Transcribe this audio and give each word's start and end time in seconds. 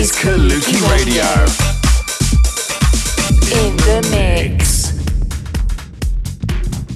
is 0.00 0.12
Kaluki 0.12 0.80
Radio. 0.90 1.24
in 3.52 3.76
the 3.76 4.08
mix. 4.10 4.94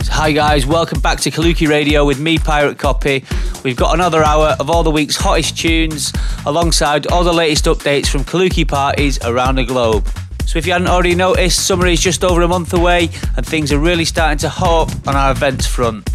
Hi 0.08 0.32
guys, 0.32 0.64
welcome 0.64 1.00
back 1.00 1.20
to 1.20 1.30
Kaluki 1.30 1.68
Radio 1.68 2.06
with 2.06 2.18
me, 2.18 2.38
Pirate 2.38 2.78
Copy. 2.78 3.22
We've 3.62 3.76
got 3.76 3.92
another 3.92 4.24
hour 4.24 4.56
of 4.58 4.70
all 4.70 4.82
the 4.82 4.90
week's 4.90 5.16
hottest 5.16 5.58
tunes, 5.58 6.14
alongside 6.46 7.06
all 7.08 7.24
the 7.24 7.32
latest 7.34 7.66
updates 7.66 8.06
from 8.06 8.24
Kaluki 8.24 8.66
parties 8.66 9.18
around 9.22 9.56
the 9.56 9.64
globe. 9.64 10.08
So 10.46 10.58
if 10.58 10.66
you 10.66 10.72
hadn't 10.72 10.88
already 10.88 11.14
noticed, 11.14 11.66
summer 11.66 11.86
is 11.86 12.00
just 12.00 12.24
over 12.24 12.40
a 12.40 12.48
month 12.48 12.72
away 12.72 13.10
and 13.36 13.44
things 13.44 13.70
are 13.70 13.78
really 13.78 14.06
starting 14.06 14.38
to 14.38 14.48
hot 14.48 14.90
up 14.90 15.08
on 15.08 15.14
our 15.14 15.30
events 15.32 15.66
front. 15.66 16.08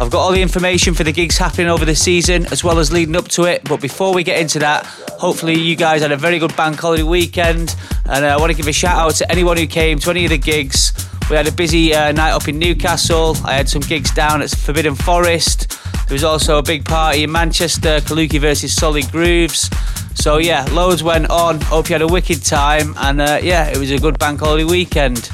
I've 0.00 0.10
got 0.10 0.20
all 0.20 0.30
the 0.30 0.40
information 0.40 0.94
for 0.94 1.02
the 1.02 1.10
gigs 1.10 1.36
happening 1.36 1.66
over 1.66 1.84
the 1.84 1.96
season 1.96 2.46
as 2.52 2.62
well 2.62 2.78
as 2.78 2.92
leading 2.92 3.16
up 3.16 3.26
to 3.28 3.44
it. 3.44 3.64
But 3.64 3.80
before 3.80 4.14
we 4.14 4.22
get 4.22 4.40
into 4.40 4.60
that, 4.60 4.86
hopefully 4.86 5.58
you 5.58 5.74
guys 5.74 6.02
had 6.02 6.12
a 6.12 6.16
very 6.16 6.38
good 6.38 6.56
bank 6.56 6.78
holiday 6.78 7.02
weekend. 7.02 7.74
And 8.06 8.24
uh, 8.24 8.28
I 8.28 8.36
want 8.36 8.52
to 8.52 8.56
give 8.56 8.68
a 8.68 8.72
shout 8.72 8.96
out 8.96 9.16
to 9.16 9.30
anyone 9.30 9.56
who 9.56 9.66
came 9.66 9.98
to 9.98 10.10
any 10.10 10.24
of 10.24 10.30
the 10.30 10.38
gigs. 10.38 10.92
We 11.28 11.34
had 11.34 11.48
a 11.48 11.52
busy 11.52 11.92
uh, 11.94 12.12
night 12.12 12.30
up 12.30 12.46
in 12.46 12.60
Newcastle. 12.60 13.36
I 13.44 13.54
had 13.54 13.68
some 13.68 13.82
gigs 13.82 14.12
down 14.12 14.40
at 14.40 14.50
Forbidden 14.50 14.94
Forest. 14.94 15.76
There 16.06 16.14
was 16.14 16.24
also 16.24 16.58
a 16.58 16.62
big 16.62 16.84
party 16.84 17.24
in 17.24 17.32
Manchester, 17.32 17.98
Kaluki 17.98 18.40
versus 18.40 18.74
Solid 18.74 19.10
Grooves. 19.10 19.68
So 20.14 20.38
yeah, 20.38 20.64
loads 20.70 21.02
went 21.02 21.28
on. 21.28 21.60
Hope 21.60 21.88
you 21.88 21.94
had 21.94 22.02
a 22.02 22.06
wicked 22.06 22.44
time. 22.44 22.94
And 22.98 23.20
uh, 23.20 23.40
yeah, 23.42 23.66
it 23.66 23.76
was 23.76 23.90
a 23.90 23.98
good 23.98 24.16
bank 24.16 24.38
holiday 24.38 24.64
weekend. 24.64 25.28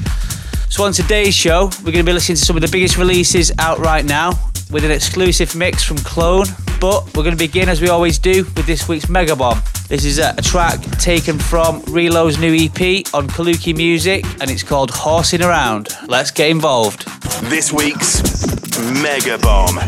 So 0.69 0.83
on 0.83 0.91
today's 0.91 1.33
show, 1.33 1.69
we're 1.79 1.91
going 1.91 2.03
to 2.05 2.09
be 2.09 2.13
listening 2.13 2.35
to 2.35 2.45
some 2.45 2.55
of 2.57 2.61
the 2.61 2.67
biggest 2.67 2.97
releases 2.97 3.51
out 3.59 3.79
right 3.79 4.03
now 4.03 4.31
with 4.71 4.83
an 4.83 4.91
exclusive 4.91 5.55
mix 5.55 5.83
from 5.83 5.97
Clone. 5.97 6.47
But 6.81 7.05
we're 7.15 7.23
going 7.23 7.35
to 7.35 7.37
begin 7.37 7.69
as 7.69 7.81
we 7.81 7.87
always 7.87 8.19
do 8.19 8.43
with 8.43 8.65
this 8.65 8.87
week's 8.87 9.07
Mega 9.07 9.35
Bomb. 9.35 9.61
This 9.87 10.03
is 10.03 10.19
a, 10.19 10.35
track 10.41 10.81
taken 10.99 11.39
from 11.39 11.81
Relo's 11.87 12.37
new 12.39 12.53
EP 12.53 13.05
on 13.13 13.27
Kaluki 13.27 13.75
Music 13.75 14.25
and 14.41 14.49
it's 14.51 14.63
called 14.63 14.91
Horsing 14.91 15.41
Around. 15.41 15.89
Let's 16.07 16.31
get 16.31 16.49
involved. 16.49 17.07
This 17.43 17.71
week's 17.71 18.21
Mega 19.01 19.37
Bomb. 19.37 19.79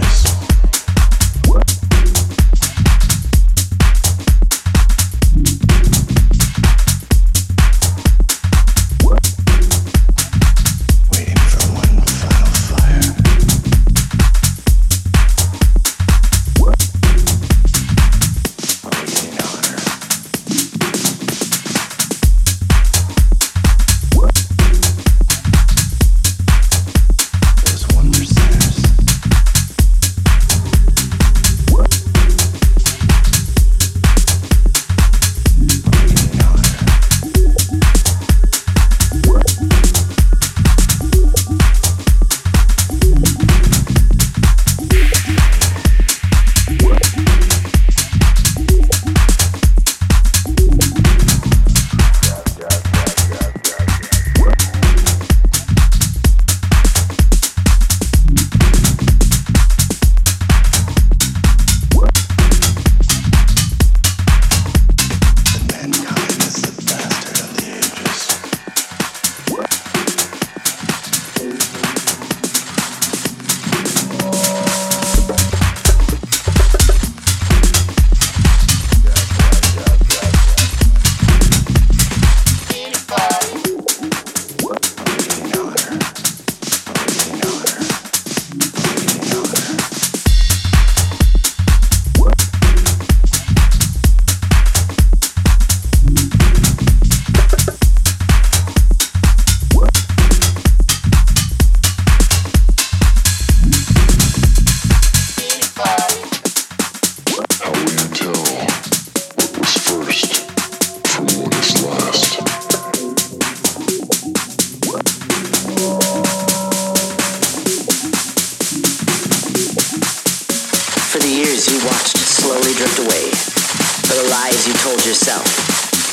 Lies 124.57 124.67
you 124.67 124.73
told 124.73 125.05
yourself 125.05 125.45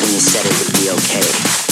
when 0.03 0.13
you 0.13 0.21
said 0.21 0.45
it 0.45 0.53
would 0.61 0.79
be 0.79 0.91
okay. 0.91 1.64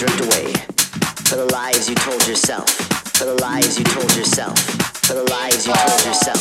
Drift 0.00 0.20
away. 0.20 0.52
For 1.28 1.36
the 1.36 1.44
lies 1.52 1.86
you 1.86 1.94
told 1.94 2.26
yourself. 2.26 2.70
For 3.20 3.26
the 3.26 3.34
lies 3.44 3.78
you 3.78 3.84
told 3.84 4.10
yourself. 4.16 4.56
For 5.04 5.12
the 5.12 5.24
lies 5.24 5.66
you 5.66 5.74
told 5.74 6.00
yourself. 6.06 6.40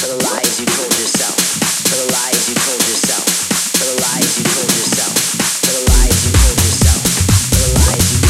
For 0.00 0.06
the 0.08 0.24
lies 0.24 0.58
you 0.58 0.64
told 0.64 0.92
yourself. 0.96 1.36
For 1.84 1.96
the 2.00 2.08
lies 2.16 2.48
you 2.48 2.54
told 2.64 2.80
yourself. 2.88 3.28
For 3.76 3.84
the 3.84 4.00
lies 4.00 4.38
you 4.38 4.44
told 4.48 4.72
yourself. 4.72 5.14
For 5.60 5.72
the 5.76 5.84
lies 5.92 6.16
you 6.24 6.32
told 6.32 6.56
yourself. 6.64 7.02
For 7.52 7.60
the 7.60 7.74
lies 7.76 8.12
you 8.14 8.23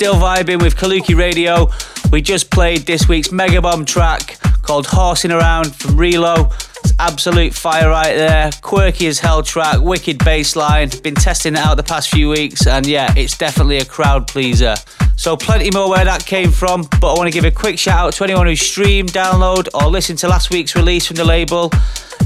still 0.00 0.14
vibing 0.14 0.62
with 0.62 0.76
Kaluki 0.76 1.14
Radio. 1.14 1.68
We 2.10 2.22
just 2.22 2.50
played 2.50 2.86
this 2.86 3.06
week's 3.06 3.30
Mega 3.30 3.60
Bomb 3.60 3.84
track 3.84 4.38
called 4.62 4.86
Horsing 4.86 5.30
Around 5.30 5.76
from 5.76 5.96
Relo. 5.96 6.50
It's 6.82 6.94
absolute 6.98 7.52
fire 7.52 7.90
right 7.90 8.14
there. 8.14 8.50
Quirky 8.62 9.08
as 9.08 9.18
hell 9.18 9.42
track, 9.42 9.78
wicked 9.82 10.24
bass 10.24 10.56
line. 10.56 10.88
Been 11.02 11.14
testing 11.14 11.52
it 11.52 11.58
out 11.58 11.76
the 11.76 11.82
past 11.82 12.08
few 12.08 12.30
weeks, 12.30 12.66
and 12.66 12.86
yeah, 12.86 13.12
it's 13.14 13.36
definitely 13.36 13.76
a 13.76 13.84
crowd 13.84 14.26
pleaser. 14.26 14.74
So 15.16 15.36
plenty 15.36 15.70
more 15.70 15.90
where 15.90 16.06
that 16.06 16.24
came 16.24 16.50
from, 16.50 16.88
but 16.98 17.12
I 17.12 17.18
want 17.18 17.26
to 17.26 17.38
give 17.38 17.44
a 17.44 17.50
quick 17.50 17.78
shout 17.78 17.98
out 17.98 18.12
to 18.14 18.24
anyone 18.24 18.46
who 18.46 18.56
streamed, 18.56 19.12
download, 19.12 19.68
or 19.74 19.90
listened 19.90 20.18
to 20.20 20.28
last 20.28 20.48
week's 20.48 20.74
release 20.74 21.06
from 21.06 21.16
the 21.16 21.26
label. 21.26 21.70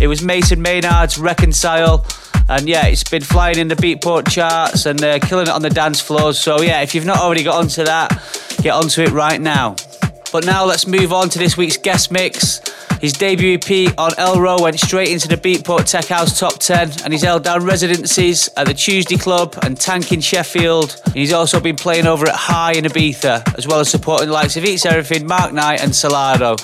It 0.01 0.07
was 0.07 0.23
Mason 0.23 0.63
Maynard's 0.63 1.19
Reconcile. 1.19 2.07
And 2.49 2.69
yeah, 2.69 2.87
it's 2.87 3.05
been 3.05 3.23
flying 3.23 3.59
in 3.59 3.69
the 3.69 3.75
Beatport 3.75 4.31
charts 4.31 4.87
and 4.87 5.03
uh, 5.03 5.19
killing 5.19 5.47
it 5.47 5.53
on 5.53 5.63
the 5.63 5.71
dance 5.71 6.01
floors. 6.01 6.39
So 6.39 6.61
yeah, 6.61 6.83
if 6.83 6.95
you've 6.95 7.07
not 7.07 7.19
already 7.19 7.43
got 7.43 7.57
onto 7.57 7.85
that, 7.85 8.11
get 8.63 8.75
onto 8.75 9.03
it 9.03 9.11
right 9.11 9.41
now. 9.41 9.77
But 10.35 10.47
now 10.47 10.65
let's 10.65 10.85
move 10.89 11.13
on 11.13 11.29
to 11.29 11.39
this 11.39 11.57
week's 11.57 11.77
guest 11.77 12.11
mix. 12.11 12.61
His 13.01 13.13
debut 13.13 13.55
EP 13.55 13.97
on 13.97 14.11
Elro 14.19 14.61
went 14.61 14.81
straight 14.81 15.11
into 15.11 15.29
the 15.29 15.37
Beatport 15.37 15.89
Tech 15.89 16.07
House 16.07 16.41
Top 16.41 16.59
10 16.59 16.91
and 17.05 17.13
he's 17.13 17.23
held 17.23 17.45
down 17.45 17.65
residencies 17.65 18.49
at 18.57 18.67
the 18.67 18.75
Tuesday 18.75 19.17
Club 19.17 19.57
and 19.63 19.81
Tank 19.81 20.11
in 20.11 20.21
Sheffield. 20.21 21.01
He's 21.15 21.33
also 21.33 21.61
been 21.61 21.77
playing 21.77 22.09
over 22.09 22.27
at 22.27 22.35
High 22.35 22.73
in 22.73 22.83
Ibiza, 22.83 23.57
as 23.57 23.69
well 23.69 23.79
as 23.79 23.89
supporting 23.89 24.27
the 24.27 24.35
likes 24.35 24.57
of 24.57 24.65
Eats 24.65 24.85
Everything, 24.85 25.25
Mark 25.25 25.53
Knight 25.53 25.81
and 25.81 25.93
Solardo. 25.93 26.59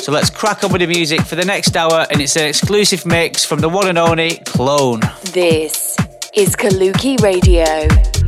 So 0.00 0.12
let's 0.12 0.30
crack 0.30 0.62
on 0.62 0.70
with 0.70 0.82
the 0.82 0.86
music 0.86 1.22
for 1.22 1.34
the 1.34 1.44
next 1.44 1.76
hour 1.76 2.06
and 2.08 2.20
it's 2.20 2.36
an 2.36 2.46
exclusive 2.46 3.04
mix 3.04 3.44
from 3.44 3.58
the 3.58 3.68
one 3.68 3.88
and 3.88 3.98
only 3.98 4.36
Clone. 4.44 5.00
This 5.32 5.96
is 6.32 6.54
Kaluki 6.54 7.20
Radio. 7.20 8.25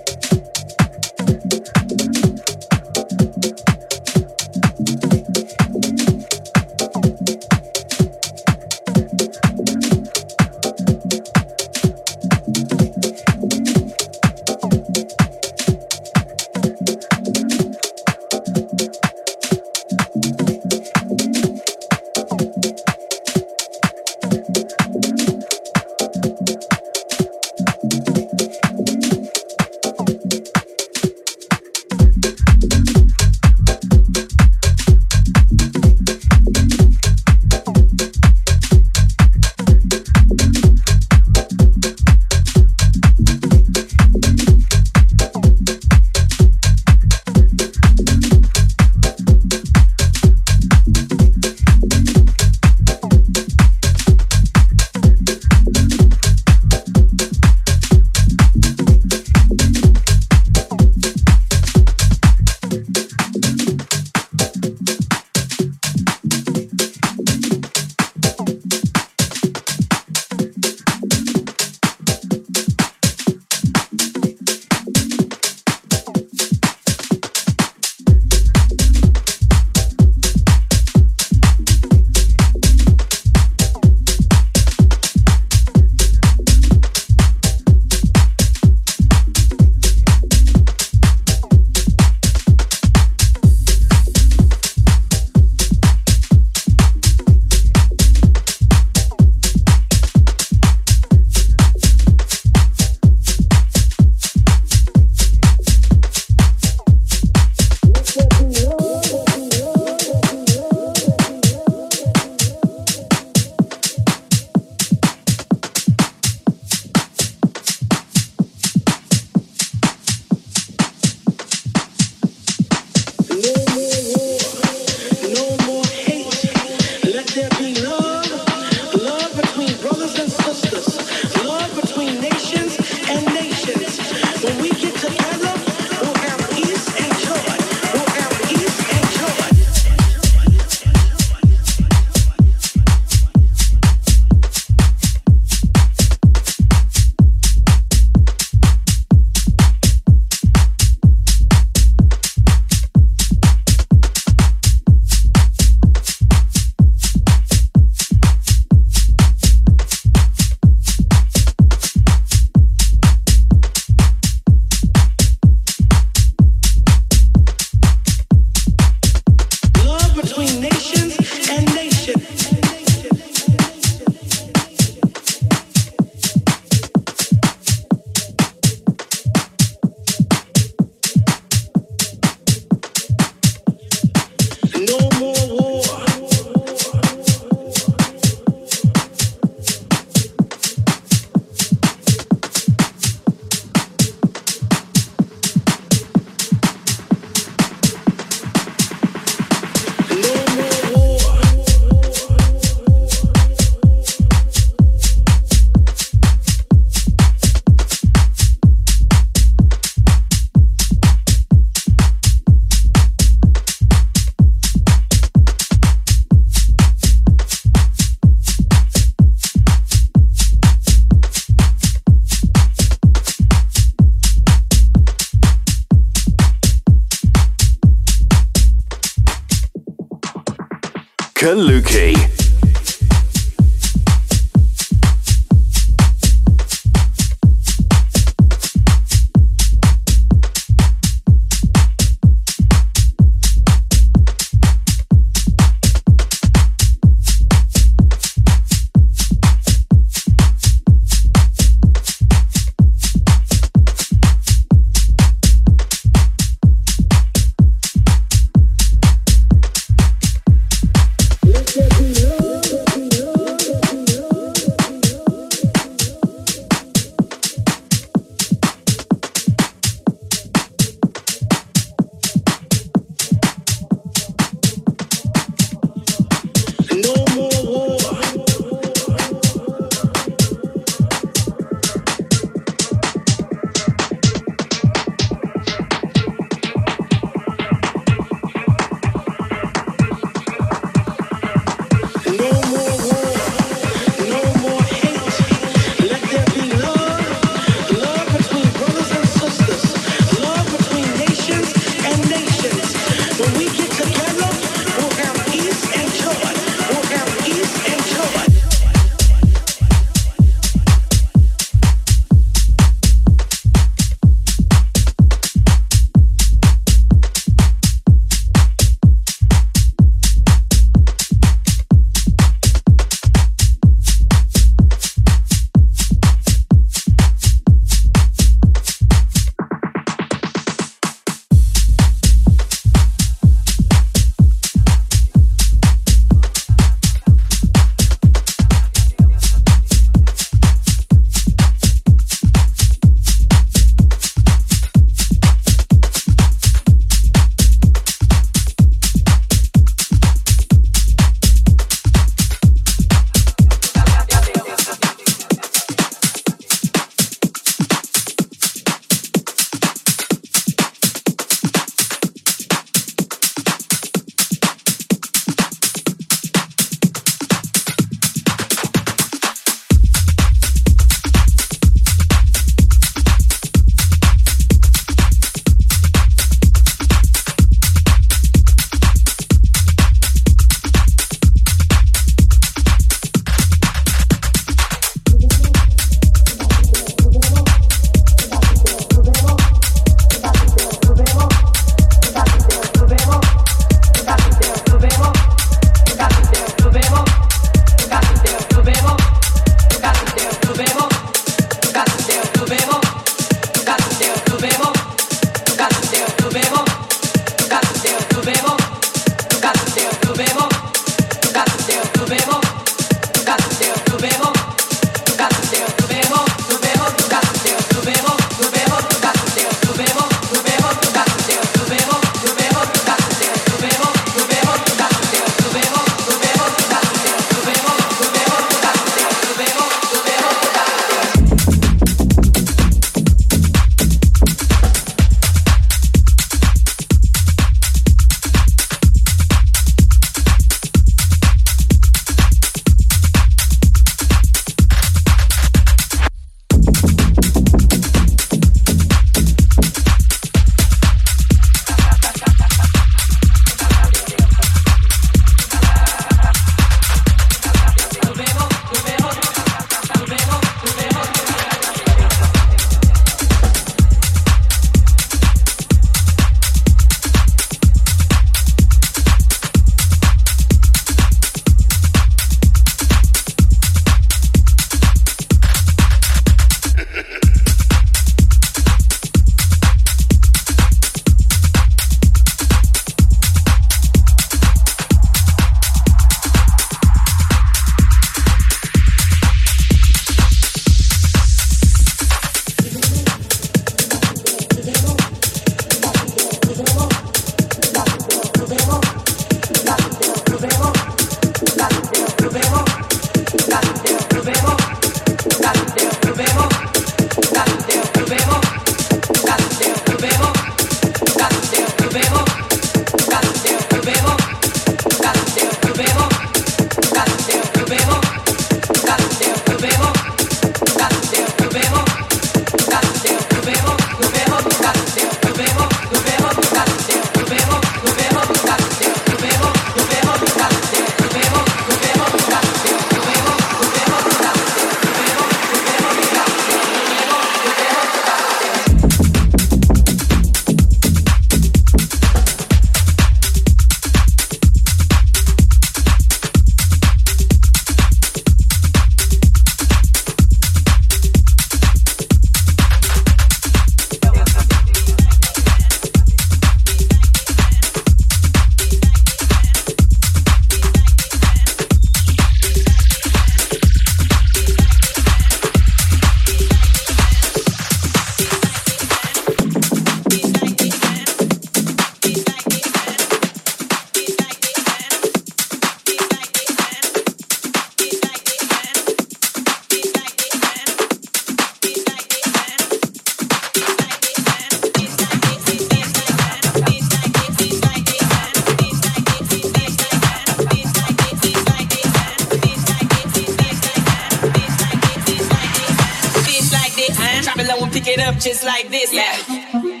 Babylon 597.61 597.79
will 597.79 597.93
pick 597.93 598.07
it 598.07 598.19
up 598.19 598.39
just 598.39 598.63
like 598.63 598.89
this. 598.89 599.13
Yeah. 599.13 600.00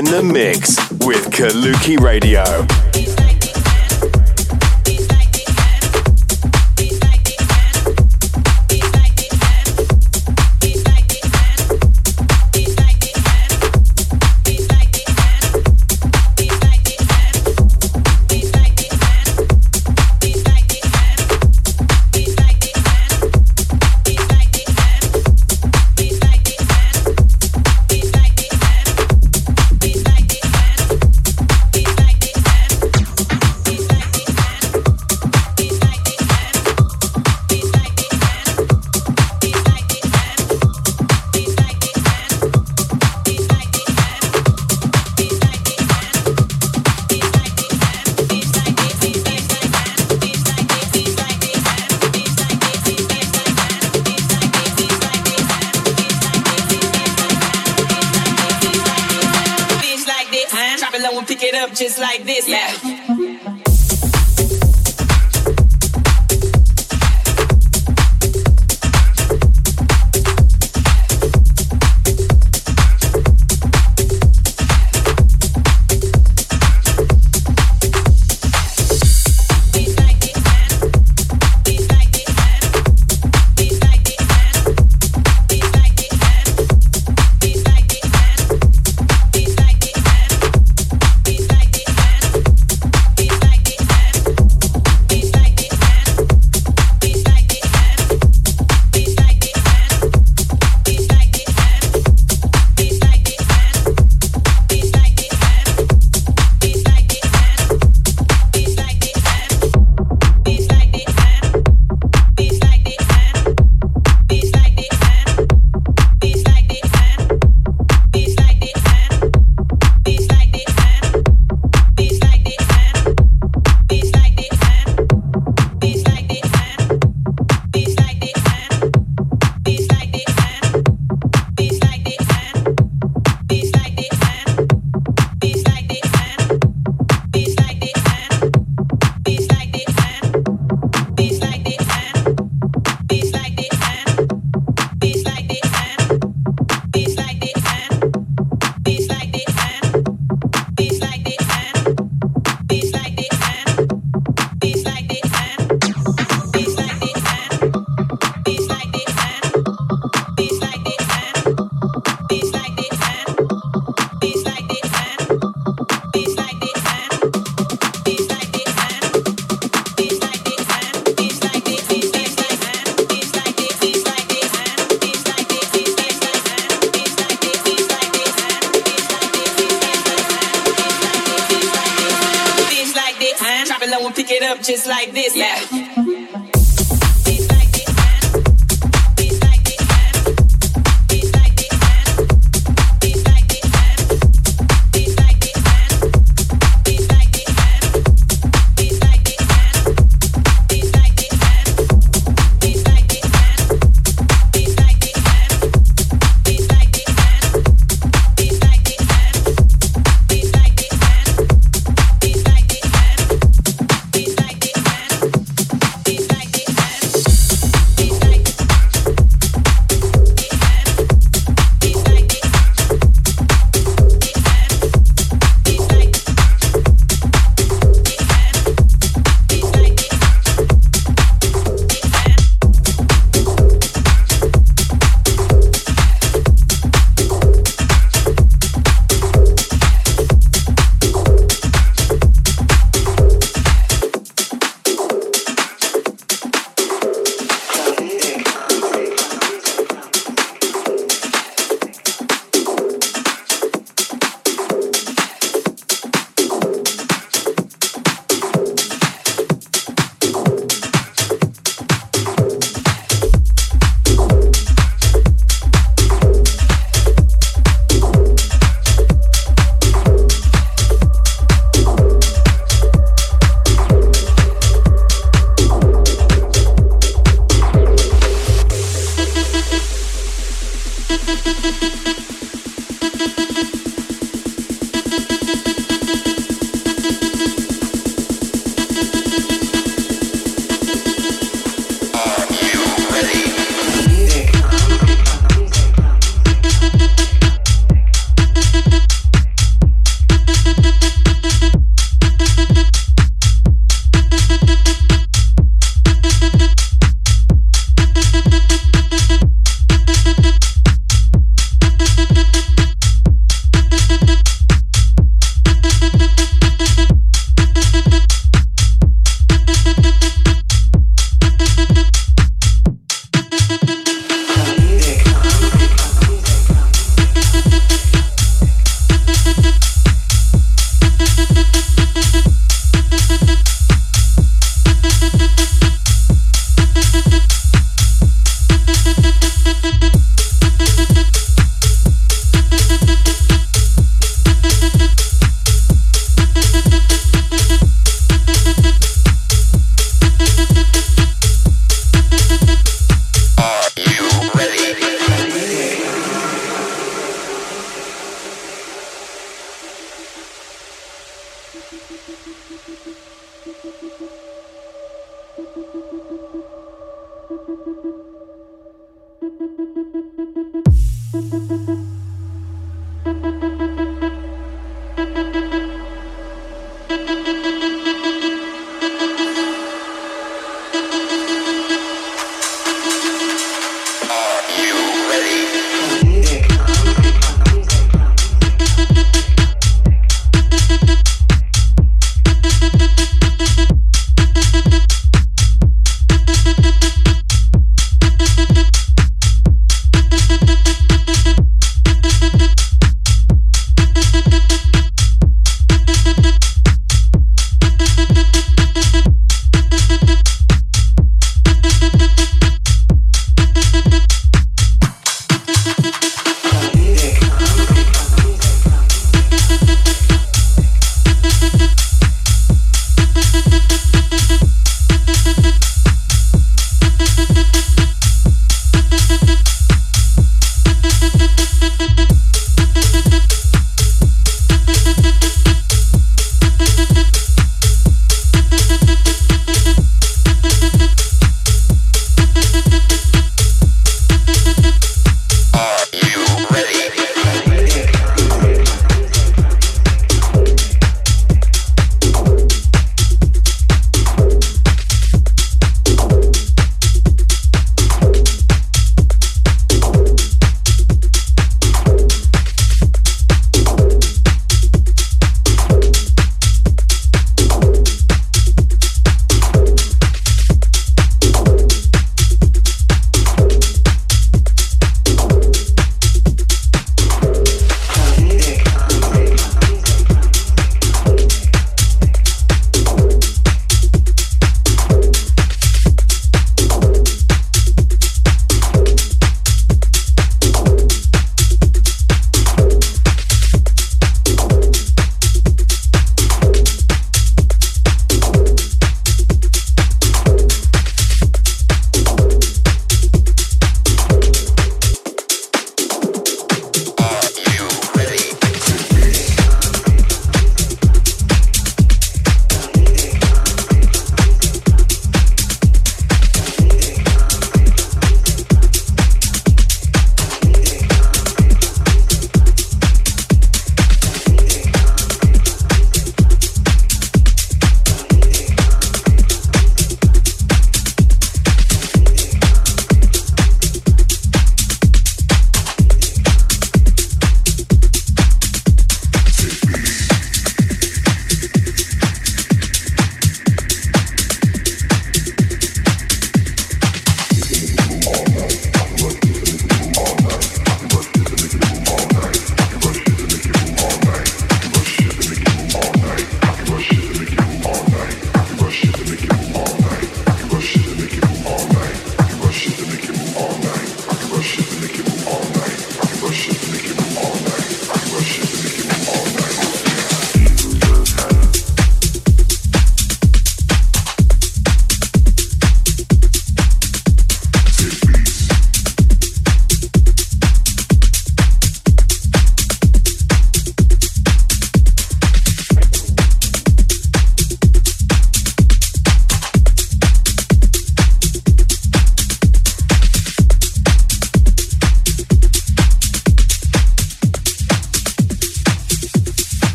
In 0.00 0.06
the 0.06 0.22
mix 0.22 0.78
with 1.04 1.30
Kaluki 1.30 2.00
Radio. 2.00 2.79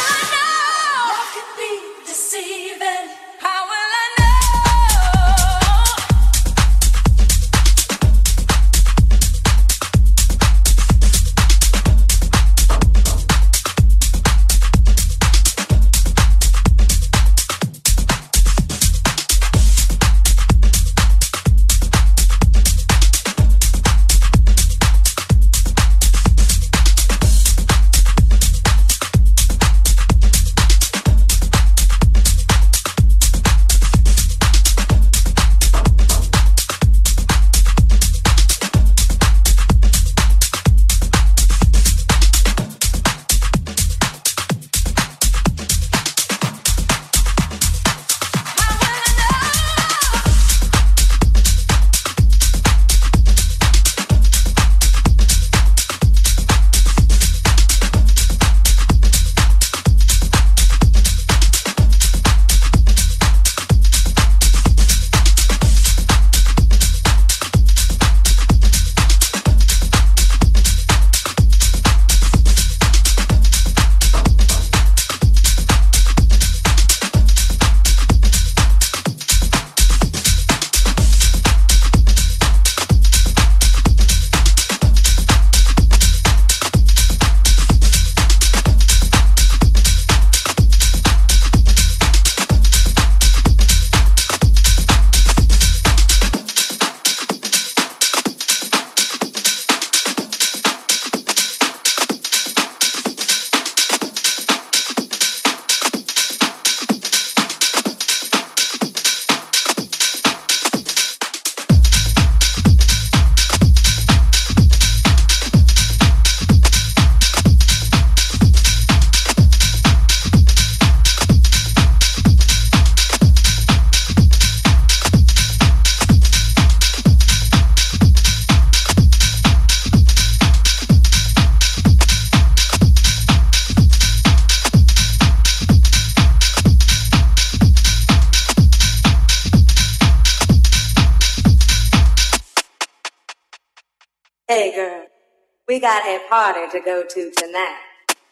got 145.83 146.05
a 146.07 146.17
party 146.29 146.61
to 146.71 146.79
go 146.79 147.03
to 147.03 147.29
tonight. 147.35 147.75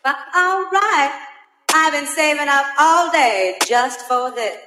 But 0.06 0.16
alright, 0.34 1.12
I've 1.74 1.92
been 1.92 2.08
saving 2.08 2.48
up 2.48 2.66
all 2.80 3.12
day 3.12 3.58
just 3.68 4.08
for 4.08 4.32
this. 4.32 4.62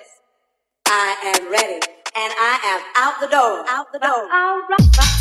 I 0.87 1.16
am 1.35 1.51
ready, 1.51 1.80
and 2.14 2.32
I 2.39 2.61
am 2.62 2.82
out 2.97 3.20
the 3.22 3.28
door, 3.28 3.64
out 3.70 3.91
the 3.91 4.01
door. 4.01 4.28
But 4.28 4.37
alright, 4.37 4.97
but 4.99 5.14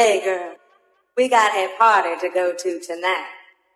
Hey, 0.00 0.24
girl, 0.24 0.54
we 1.14 1.28
got 1.28 1.54
a 1.54 1.76
party 1.76 2.18
to 2.26 2.32
go 2.32 2.54
to 2.54 2.80
tonight. 2.80 3.26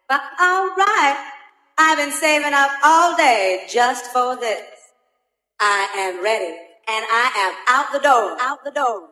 But 0.08 0.22
all 0.40 0.68
right, 0.74 1.32
I've 1.76 1.98
been 1.98 2.12
saving 2.12 2.54
up 2.54 2.70
all 2.82 3.14
day 3.14 3.66
just 3.68 4.06
for 4.06 4.34
this. 4.34 4.64
I 5.60 5.86
am 5.98 6.24
ready, 6.24 6.56
and 6.88 7.04
I 7.12 7.30
am 7.36 7.54
out 7.68 7.92
the 7.92 7.98
door, 7.98 8.38
out 8.40 8.64
the 8.64 8.70
door. 8.70 9.08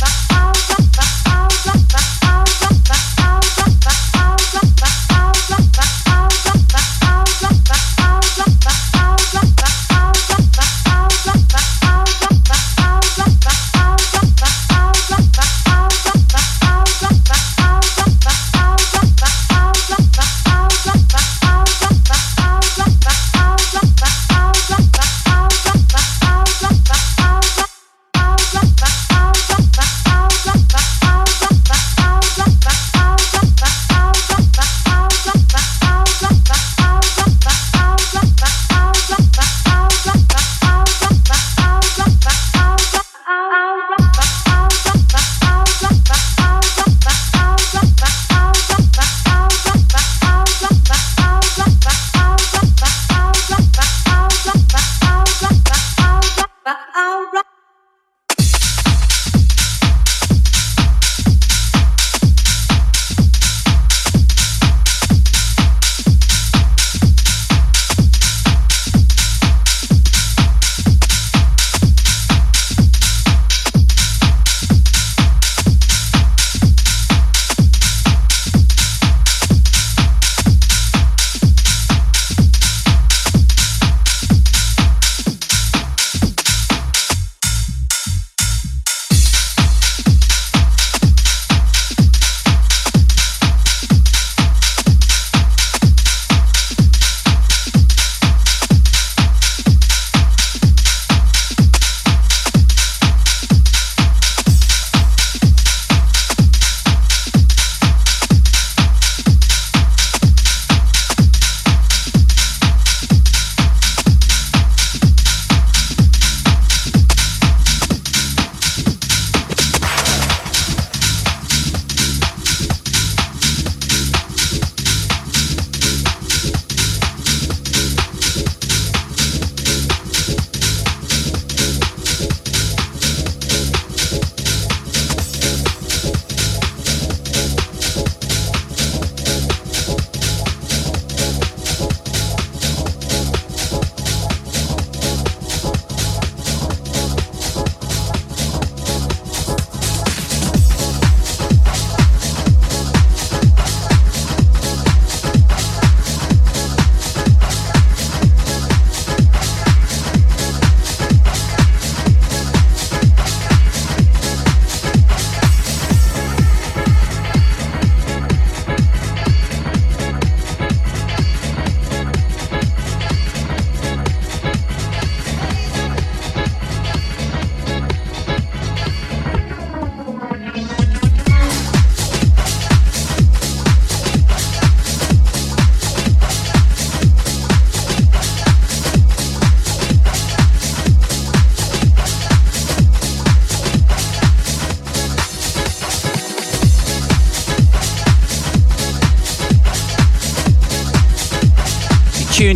Bye. 0.00 0.29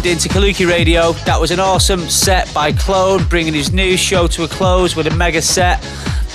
Tuned 0.04 0.16
in 0.16 0.18
to 0.18 0.28
Kaluki 0.28 0.68
Radio. 0.68 1.12
That 1.24 1.40
was 1.40 1.50
an 1.50 1.60
awesome 1.60 2.00
set 2.08 2.52
by 2.52 2.72
Clone, 2.72 3.24
bringing 3.28 3.54
his 3.54 3.72
new 3.72 3.96
show 3.96 4.26
to 4.28 4.44
a 4.44 4.48
close 4.48 4.96
with 4.96 5.06
a 5.06 5.14
mega 5.14 5.40
set. 5.40 5.82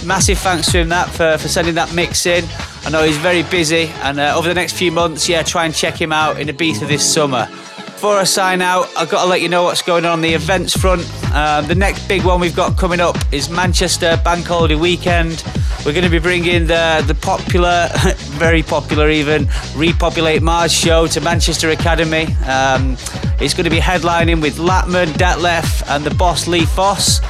Massive 0.05 0.37
thanks 0.39 0.71
to 0.71 0.79
him 0.79 0.89
that 0.89 1.09
for, 1.09 1.37
for 1.37 1.47
sending 1.47 1.75
that 1.75 1.93
mix 1.93 2.25
in. 2.25 2.45
I 2.85 2.89
know 2.89 3.03
he's 3.03 3.17
very 3.17 3.43
busy, 3.43 3.87
and 4.01 4.19
uh, 4.19 4.33
over 4.35 4.47
the 4.47 4.53
next 4.53 4.73
few 4.73 4.91
months, 4.91 5.29
yeah, 5.29 5.43
try 5.43 5.65
and 5.65 5.73
check 5.73 5.99
him 5.99 6.11
out 6.11 6.39
in 6.39 6.47
Ibiza 6.47 6.87
this 6.87 7.13
summer. 7.13 7.47
Before 7.75 8.17
I 8.17 8.23
sign 8.23 8.61
out, 8.61 8.87
I've 8.97 9.09
got 9.09 9.23
to 9.23 9.29
let 9.29 9.41
you 9.41 9.49
know 9.49 9.63
what's 9.63 9.81
going 9.81 10.05
on 10.05 10.13
on 10.13 10.21
the 10.21 10.33
events 10.33 10.75
front. 10.75 11.01
Um, 11.33 11.67
the 11.67 11.75
next 11.75 12.07
big 12.07 12.23
one 12.25 12.39
we've 12.39 12.55
got 12.55 12.77
coming 12.77 12.99
up 12.99 13.15
is 13.31 13.49
Manchester 13.49 14.19
Bank 14.23 14.45
Holiday 14.47 14.75
Weekend. 14.75 15.43
We're 15.85 15.93
going 15.93 16.03
to 16.03 16.09
be 16.09 16.19
bringing 16.19 16.65
the 16.65 17.03
the 17.05 17.13
popular, 17.15 17.89
very 18.39 18.63
popular 18.63 19.09
even, 19.09 19.47
Repopulate 19.75 20.41
Mars 20.41 20.71
show 20.71 21.05
to 21.07 21.21
Manchester 21.21 21.69
Academy. 21.69 22.25
Um, 22.47 22.97
it's 23.39 23.53
going 23.53 23.65
to 23.65 23.69
be 23.69 23.79
headlining 23.79 24.41
with 24.41 24.57
Latmun, 24.57 25.07
Detlef, 25.13 25.87
and 25.89 26.03
the 26.03 26.13
boss 26.15 26.47
Lee 26.47 26.65
Foss. 26.65 27.21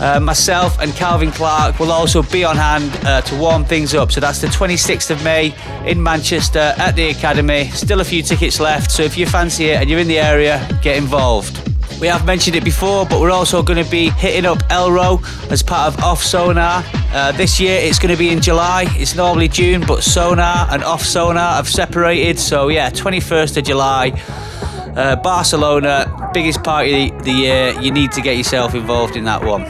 Uh, 0.00 0.18
myself 0.20 0.78
and 0.78 0.92
Calvin 0.94 1.30
Clark 1.30 1.78
will 1.78 1.92
also 1.92 2.22
be 2.22 2.44
on 2.44 2.56
hand 2.56 2.90
uh, 3.04 3.20
to 3.22 3.36
warm 3.36 3.64
things 3.64 3.94
up. 3.94 4.12
So 4.12 4.20
that's 4.20 4.40
the 4.40 4.46
26th 4.46 5.10
of 5.10 5.22
May 5.24 5.54
in 5.86 6.02
Manchester 6.02 6.74
at 6.78 6.92
the 6.92 7.10
Academy. 7.10 7.68
Still 7.70 8.00
a 8.00 8.04
few 8.04 8.22
tickets 8.22 8.60
left, 8.60 8.90
so 8.90 9.02
if 9.02 9.18
you 9.18 9.26
fancy 9.26 9.66
it 9.66 9.80
and 9.80 9.90
you're 9.90 9.98
in 9.98 10.08
the 10.08 10.18
area, 10.18 10.66
get 10.82 10.96
involved. 10.96 11.69
We 12.00 12.06
have 12.06 12.24
mentioned 12.24 12.56
it 12.56 12.64
before, 12.64 13.04
but 13.04 13.20
we're 13.20 13.30
also 13.30 13.62
going 13.62 13.84
to 13.84 13.90
be 13.90 14.08
hitting 14.08 14.46
up 14.46 14.58
Elrow 14.70 15.20
as 15.50 15.62
part 15.62 15.92
of 15.92 16.02
Off 16.02 16.22
Sonar. 16.22 16.82
Uh, 17.12 17.32
this 17.32 17.60
year 17.60 17.78
it's 17.78 17.98
going 17.98 18.10
to 18.10 18.18
be 18.18 18.30
in 18.30 18.40
July. 18.40 18.86
It's 18.92 19.14
normally 19.14 19.48
June, 19.48 19.84
but 19.86 20.02
Sonar 20.02 20.66
and 20.70 20.82
Off 20.82 21.02
Sonar 21.02 21.56
have 21.56 21.68
separated. 21.68 22.38
So 22.38 22.68
yeah, 22.68 22.88
21st 22.88 23.58
of 23.58 23.64
July. 23.64 24.22
Uh, 24.96 25.16
Barcelona, 25.16 26.30
biggest 26.32 26.64
party 26.64 27.10
of 27.10 27.22
the 27.22 27.32
year. 27.32 27.78
You 27.80 27.90
need 27.90 28.12
to 28.12 28.22
get 28.22 28.38
yourself 28.38 28.74
involved 28.74 29.14
in 29.14 29.24
that 29.24 29.44
one. 29.44 29.66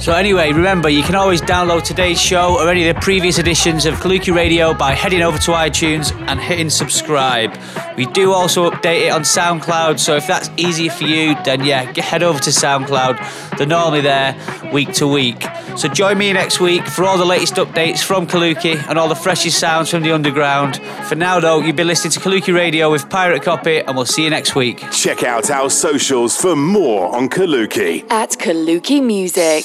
So 0.00 0.14
anyway, 0.14 0.50
remember 0.52 0.88
you 0.88 1.02
can 1.02 1.14
always 1.14 1.42
download 1.42 1.82
today's 1.82 2.18
show 2.18 2.58
or 2.58 2.70
any 2.70 2.88
of 2.88 2.94
the 2.96 3.00
previous 3.02 3.38
editions 3.38 3.84
of 3.84 3.96
Kaluki 3.96 4.34
Radio 4.34 4.72
by 4.72 4.92
heading 4.92 5.20
over 5.20 5.36
to 5.36 5.50
iTunes 5.50 6.10
and 6.26 6.40
hitting 6.40 6.70
subscribe. 6.70 7.54
We 7.98 8.06
do 8.06 8.32
also 8.32 8.70
update 8.70 9.08
it 9.08 9.10
on 9.10 9.22
SoundCloud, 9.22 9.98
so 10.00 10.16
if 10.16 10.26
that's 10.26 10.48
easier 10.56 10.90
for 10.90 11.04
you, 11.04 11.36
then 11.44 11.66
yeah, 11.66 11.92
get- 11.92 12.06
head 12.06 12.22
over 12.22 12.38
to 12.40 12.48
SoundCloud. 12.50 13.58
They're 13.58 13.66
normally 13.66 14.00
there 14.00 14.34
week 14.72 14.90
to 14.94 15.06
week. 15.06 15.44
So 15.76 15.86
join 15.86 16.16
me 16.16 16.32
next 16.32 16.60
week 16.60 16.86
for 16.86 17.04
all 17.04 17.18
the 17.18 17.26
latest 17.26 17.56
updates 17.56 18.02
from 18.02 18.26
Kaluki 18.26 18.82
and 18.88 18.98
all 18.98 19.08
the 19.08 19.14
freshest 19.14 19.58
sounds 19.58 19.90
from 19.90 20.02
the 20.02 20.12
underground. 20.12 20.78
For 21.08 21.14
now 21.14 21.40
though, 21.40 21.60
you've 21.60 21.76
been 21.76 21.86
listening 21.88 22.12
to 22.12 22.20
Kaluki 22.20 22.54
Radio 22.54 22.90
with 22.90 23.10
Pirate 23.10 23.42
Copy, 23.42 23.80
and 23.80 23.94
we'll 23.94 24.06
see 24.06 24.24
you 24.24 24.30
next 24.30 24.54
week. 24.56 24.82
Check 24.92 25.24
out 25.24 25.50
our 25.50 25.68
socials 25.68 26.36
for 26.40 26.56
more 26.56 27.14
on 27.14 27.28
Kaluki. 27.28 28.10
At 28.10 28.30
Kaluki 28.30 29.02
Music. 29.04 29.64